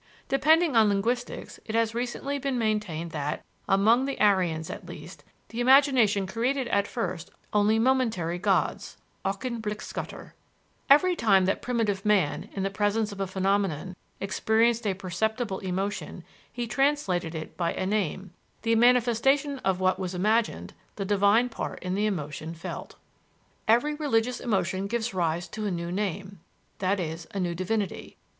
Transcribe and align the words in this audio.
Depending 0.29 0.75
on 0.75 0.89
linguistics, 0.89 1.59
it 1.63 1.75
has 1.75 1.93
recently 1.93 2.39
been 2.39 2.57
maintained 2.57 3.11
that, 3.11 3.45
among 3.69 4.05
the 4.05 4.19
Aryans 4.19 4.71
at 4.71 4.87
least, 4.87 5.23
the 5.49 5.61
imagination 5.61 6.25
created 6.25 6.67
at 6.69 6.87
first 6.87 7.29
only 7.53 7.77
momentary 7.77 8.39
gods 8.39 8.97
(Augenblicksgötter). 9.23 10.31
Every 10.89 11.15
time 11.15 11.45
that 11.45 11.61
primitive 11.61 12.03
man, 12.03 12.49
in 12.55 12.63
the 12.63 12.71
presence 12.71 13.11
of 13.11 13.19
a 13.19 13.27
phenomenon, 13.27 13.95
experienced 14.19 14.87
a 14.87 14.95
perceptible 14.95 15.59
emotion, 15.59 16.23
he 16.51 16.65
translated 16.65 17.35
it 17.35 17.55
by 17.55 17.71
a 17.71 17.85
name, 17.85 18.31
the 18.63 18.73
manifestation 18.73 19.59
of 19.59 19.79
what 19.79 19.99
was 19.99 20.15
imagined 20.15 20.73
the 20.95 21.05
divine 21.05 21.47
part 21.47 21.77
in 21.83 21.93
the 21.93 22.07
emotion 22.07 22.55
felt. 22.55 22.95
"Every 23.67 23.93
religious 23.93 24.39
emotion 24.39 24.87
gives 24.87 25.13
rise 25.13 25.47
to 25.49 25.67
a 25.67 25.69
new 25.69 25.91
name 25.91 26.39
i.e., 26.81 27.17
a 27.35 27.39
new 27.39 27.53
divinity. 27.53 28.17